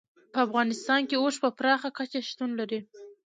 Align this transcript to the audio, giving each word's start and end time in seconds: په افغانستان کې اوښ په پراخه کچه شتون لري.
په 0.33 0.39
افغانستان 0.45 1.01
کې 1.09 1.15
اوښ 1.17 1.35
په 1.43 1.49
پراخه 1.57 1.89
کچه 1.97 2.19
شتون 2.29 2.49
لري. 2.59 2.79